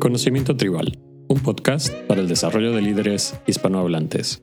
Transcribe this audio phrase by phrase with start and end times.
[0.00, 0.98] Conocimiento Tribal,
[1.28, 4.42] un podcast para el desarrollo de líderes hispanohablantes.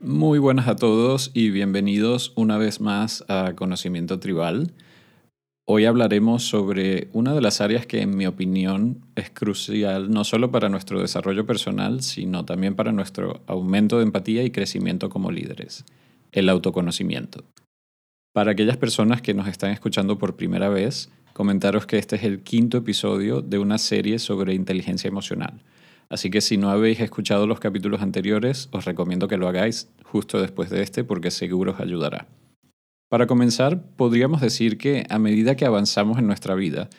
[0.00, 4.72] Muy buenas a todos y bienvenidos una vez más a Conocimiento Tribal.
[5.66, 10.50] Hoy hablaremos sobre una de las áreas que en mi opinión es crucial no solo
[10.50, 15.84] para nuestro desarrollo personal, sino también para nuestro aumento de empatía y crecimiento como líderes,
[16.32, 17.44] el autoconocimiento.
[18.32, 22.42] Para aquellas personas que nos están escuchando por primera vez, comentaros que este es el
[22.42, 25.62] quinto episodio de una serie sobre inteligencia emocional.
[26.10, 30.38] Así que si no habéis escuchado los capítulos anteriores, os recomiendo que lo hagáis justo
[30.38, 32.26] después de este porque seguro os ayudará.
[33.08, 36.90] Para comenzar, podríamos decir que a medida que avanzamos en nuestra vida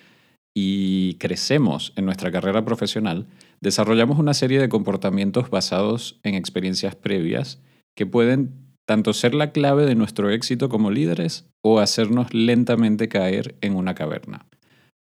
[0.56, 3.28] y crecemos en nuestra carrera profesional,
[3.60, 7.62] desarrollamos una serie de comportamientos basados en experiencias previas
[7.96, 13.56] que pueden tanto ser la clave de nuestro éxito como líderes o hacernos lentamente caer
[13.62, 14.46] en una caverna.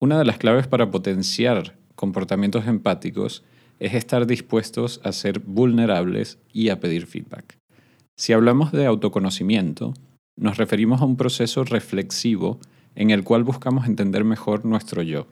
[0.00, 3.45] Una de las claves para potenciar comportamientos empáticos
[3.78, 7.58] es estar dispuestos a ser vulnerables y a pedir feedback.
[8.16, 9.95] Si hablamos de autoconocimiento,
[10.36, 12.60] nos referimos a un proceso reflexivo
[12.95, 15.26] en el cual buscamos entender mejor nuestro yo,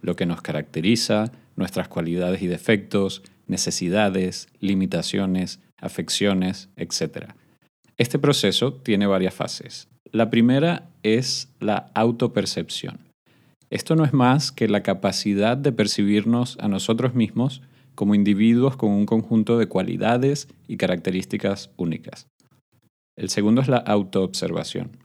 [0.00, 7.34] lo que nos caracteriza, nuestras cualidades y defectos, necesidades, limitaciones, afecciones, etc.
[8.00, 9.86] Este proceso tiene varias fases.
[10.10, 13.00] La primera es la autopercepción.
[13.68, 17.60] Esto no es más que la capacidad de percibirnos a nosotros mismos
[17.94, 22.26] como individuos con un conjunto de cualidades y características únicas.
[23.18, 24.96] El segundo es la autoobservación.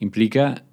[0.00, 0.64] Implica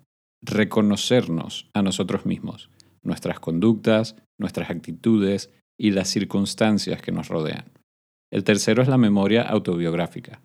[0.41, 2.71] reconocernos a nosotros mismos,
[3.03, 7.65] nuestras conductas, nuestras actitudes y las circunstancias que nos rodean.
[8.33, 10.41] El tercero es la memoria autobiográfica.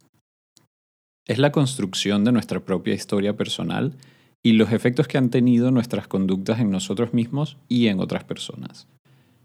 [1.27, 3.97] Es la construcción de nuestra propia historia personal
[4.43, 8.89] y los efectos que han tenido nuestras conductas en nosotros mismos y en otras personas.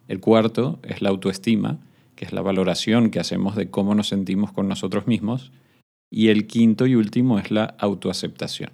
[0.07, 1.79] El cuarto es la autoestima,
[2.15, 5.51] que es la valoración que hacemos de cómo nos sentimos con nosotros mismos.
[6.09, 8.71] Y el quinto y último es la autoaceptación,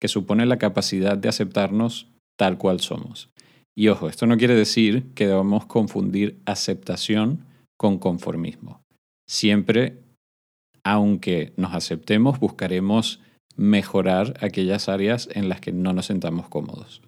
[0.00, 2.06] que supone la capacidad de aceptarnos
[2.38, 3.28] tal cual somos.
[3.76, 7.44] Y ojo, esto no quiere decir que debamos confundir aceptación
[7.76, 8.80] con conformismo.
[9.28, 9.98] Siempre
[10.84, 13.20] aunque nos aceptemos, buscaremos
[13.56, 17.02] mejorar aquellas áreas en las que no nos sentamos cómodos.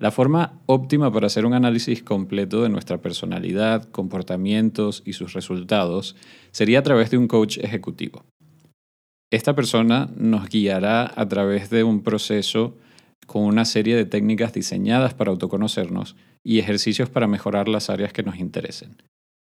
[0.00, 6.16] La forma óptima para hacer un análisis completo de nuestra personalidad, comportamientos y sus resultados
[6.52, 8.24] sería a través de un coach ejecutivo.
[9.30, 12.76] Esta persona nos guiará a través de un proceso
[13.26, 18.22] con una serie de técnicas diseñadas para autoconocernos y ejercicios para mejorar las áreas que
[18.22, 18.96] nos interesen.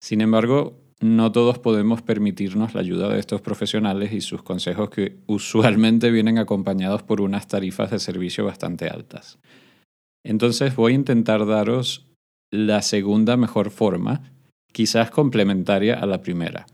[0.01, 5.17] Sin embargo, no todos podemos permitirnos la ayuda de estos profesionales y sus consejos que
[5.27, 9.39] usualmente vienen acompañados por unas tarifas de servicio bastante altas.
[10.25, 12.07] Entonces voy a intentar daros
[12.51, 14.33] la segunda mejor forma,
[14.73, 16.67] quizás complementaria a la primera,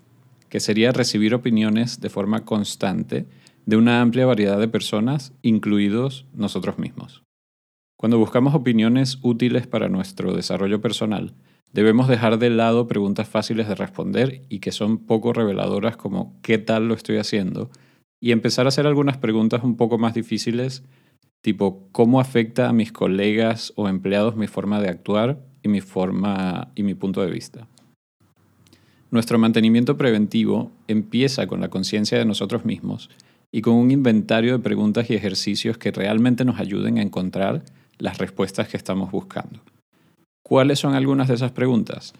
[0.48, 3.26] que sería recibir opiniones de forma constante
[3.66, 7.22] de una amplia variedad de personas, incluidos nosotros mismos.
[7.96, 11.34] Cuando buscamos opiniones útiles para nuestro desarrollo personal,
[11.74, 16.56] Debemos dejar de lado preguntas fáciles de responder y que son poco reveladoras como ¿qué
[16.56, 17.70] tal lo estoy haciendo?
[18.24, 20.82] y empezar a hacer algunas preguntas un poco más difíciles,
[21.42, 26.72] tipo ¿cómo afecta a mis colegas o empleados mi forma de actuar y mi forma
[26.74, 27.68] y mi punto de vista?
[29.10, 33.10] Nuestro mantenimiento preventivo empieza con la conciencia de nosotros mismos
[33.52, 37.62] y con un inventario de preguntas y ejercicios que realmente nos ayuden a encontrar
[37.98, 39.60] las respuestas que estamos buscando.
[40.46, 42.12] ¿Cuáles son algunas de esas preguntas?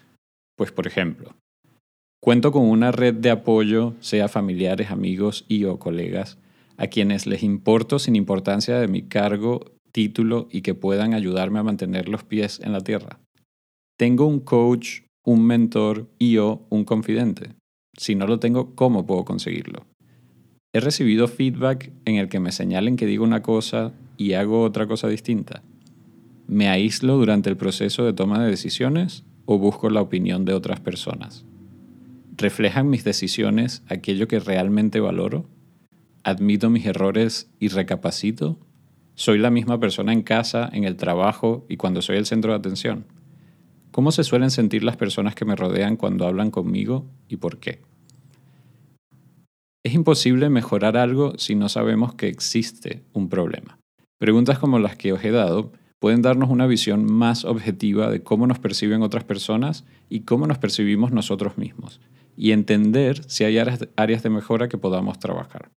[0.57, 1.35] Pues por ejemplo,
[2.19, 6.39] cuento con una red de apoyo, sea familiares, amigos y o colegas,
[6.75, 11.63] a quienes les importo sin importancia de mi cargo, título y que puedan ayudarme a
[11.63, 13.19] mantener los pies en la tierra.
[13.95, 17.51] Tengo un coach, un mentor y o un confidente.
[17.95, 19.85] Si no lo tengo, ¿cómo puedo conseguirlo?
[20.73, 24.87] He recibido feedback en el que me señalen que digo una cosa y hago otra
[24.87, 25.61] cosa distinta.
[26.47, 30.79] ¿Me aíslo durante el proceso de toma de decisiones o busco la opinión de otras
[30.79, 31.43] personas?
[32.37, 35.49] ¿Reflejan mis decisiones aquello que realmente valoro?
[36.23, 38.59] ¿Admito mis errores y recapacito?
[39.15, 42.59] ¿Soy la misma persona en casa, en el trabajo y cuando soy el centro de
[42.59, 43.05] atención?
[43.91, 47.81] ¿Cómo se suelen sentir las personas que me rodean cuando hablan conmigo y por qué?
[49.83, 53.79] Es imposible mejorar algo si no sabemos que existe un problema.
[54.19, 55.71] Preguntas como las que os he dado
[56.05, 60.59] pueden darnos una visión más objetiva de cómo nos perciben otras personas y cómo nos
[60.59, 61.99] percibimos nosotros mismos,
[62.37, 65.71] y entender si hay áreas de mejora que podamos trabajar.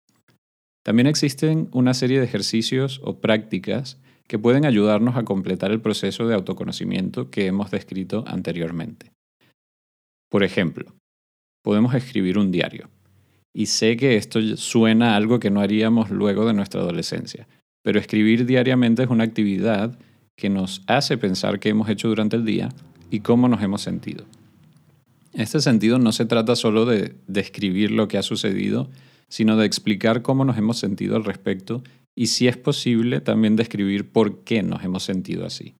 [0.83, 6.28] También existen una serie de ejercicios o prácticas que pueden ayudarnos a completar el proceso
[6.28, 9.12] de autoconocimiento que hemos descrito anteriormente.
[10.31, 10.95] Por ejemplo,
[11.63, 12.89] podemos escribir un diario.
[13.54, 17.48] Y sé que esto suena algo que no haríamos luego de nuestra adolescencia,
[17.83, 20.00] pero escribir diariamente es una actividad
[20.37, 22.69] que nos hace pensar qué hemos hecho durante el día
[23.09, 24.25] y cómo nos hemos sentido.
[25.33, 28.89] En este sentido no se trata solo de describir lo que ha sucedido,
[29.29, 31.83] sino de explicar cómo nos hemos sentido al respecto
[32.15, 35.75] y si es posible también describir por qué nos hemos sentido así.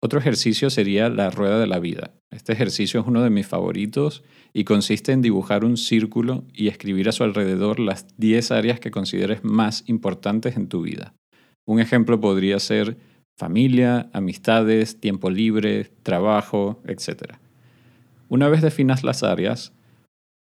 [0.00, 2.14] Otro ejercicio sería la rueda de la vida.
[2.30, 7.08] Este ejercicio es uno de mis favoritos y consiste en dibujar un círculo y escribir
[7.08, 11.14] a su alrededor las 10 áreas que consideres más importantes en tu vida.
[11.66, 12.96] Un ejemplo podría ser
[13.38, 17.34] familia, amistades, tiempo libre, trabajo, etc.
[18.28, 19.72] Una vez definas las áreas,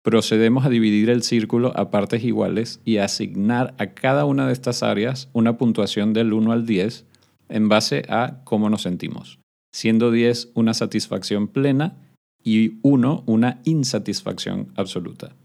[0.01, 4.53] procedemos a dividir el círculo a partes iguales y a asignar a cada una de
[4.53, 7.05] estas áreas una puntuación del 1 al 10
[7.49, 9.39] en base a cómo nos sentimos,
[9.73, 11.97] siendo 10 una satisfacción plena
[12.43, 15.35] y 1 una insatisfacción absoluta.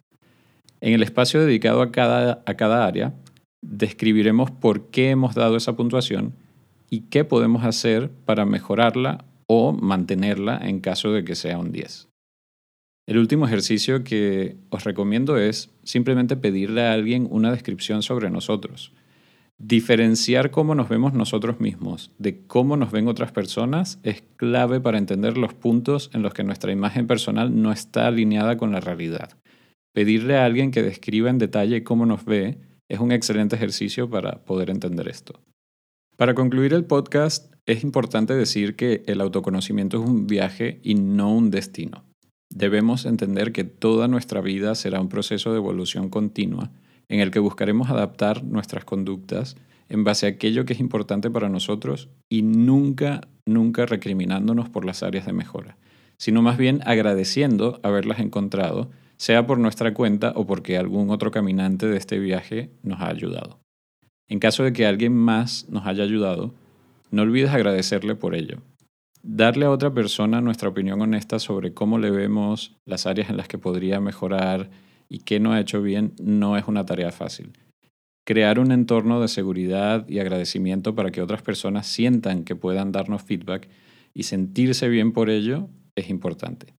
[0.81, 3.12] En el espacio dedicado a cada, a cada área,
[3.61, 6.35] describiremos por qué hemos dado esa puntuación
[6.91, 12.09] y qué podemos hacer para mejorarla o mantenerla en caso de que sea un 10.
[13.07, 18.93] El último ejercicio que os recomiendo es simplemente pedirle a alguien una descripción sobre nosotros.
[19.59, 24.99] Diferenciar cómo nos vemos nosotros mismos de cómo nos ven otras personas es clave para
[24.99, 29.37] entender los puntos en los que nuestra imagen personal no está alineada con la realidad.
[29.93, 32.59] Pedirle a alguien que describa en detalle cómo nos ve
[32.89, 35.41] es un excelente ejercicio para poder entender esto.
[36.21, 41.35] Para concluir el podcast, es importante decir que el autoconocimiento es un viaje y no
[41.35, 42.05] un destino.
[42.51, 46.73] Debemos entender que toda nuestra vida será un proceso de evolución continua
[47.09, 49.57] en el que buscaremos adaptar nuestras conductas
[49.89, 55.03] en base a aquello que es importante para nosotros y nunca, nunca recriminándonos por las
[55.03, 55.79] áreas de mejora,
[56.19, 61.87] sino más bien agradeciendo haberlas encontrado, sea por nuestra cuenta o porque algún otro caminante
[61.87, 63.59] de este viaje nos ha ayudado.
[64.31, 66.55] En caso de que alguien más nos haya ayudado,
[67.11, 68.62] no olvides agradecerle por ello
[69.23, 73.49] darle a otra persona nuestra opinión honesta sobre cómo le vemos las áreas en las
[73.49, 74.71] que podría mejorar
[75.09, 77.53] y qué no ha hecho bien no es una tarea fácil.
[78.25, 83.23] Crear un entorno de seguridad y agradecimiento para que otras personas sientan que puedan darnos
[83.23, 83.69] feedback
[84.15, 86.75] y sentirse bien por ello es importante.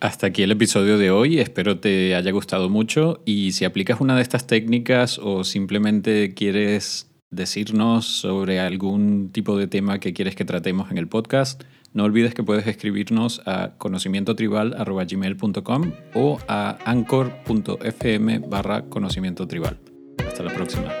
[0.00, 4.14] Hasta aquí el episodio de hoy, espero te haya gustado mucho y si aplicas una
[4.14, 10.44] de estas técnicas o simplemente quieres decirnos sobre algún tipo de tema que quieres que
[10.44, 18.82] tratemos en el podcast, no olvides que puedes escribirnos a conocimientotribal.gmail.com o a anchor.fm barra
[18.82, 19.48] conocimiento.
[20.24, 20.94] Hasta la próxima.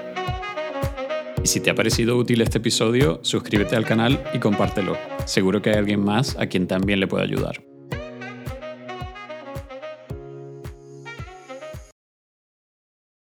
[1.44, 4.98] Y si te ha parecido útil este episodio, suscríbete al canal y compártelo.
[5.24, 7.67] Seguro que hay alguien más a quien también le pueda ayudar.